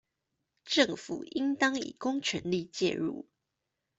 [0.65, 3.27] 政府應當以公權力介入